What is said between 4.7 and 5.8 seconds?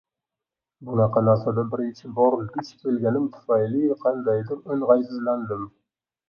oʻngʻaysizlandim.